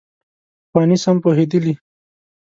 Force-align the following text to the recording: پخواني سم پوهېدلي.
پخواني 0.69 0.97
سم 1.03 1.15
پوهېدلي. 1.23 1.73